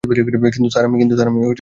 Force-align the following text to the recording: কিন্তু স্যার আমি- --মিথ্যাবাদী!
কিন্তু 0.03 0.69
স্যার 0.69 0.85
আমি- 0.85 0.99
--মিথ্যাবাদী! 1.01 1.49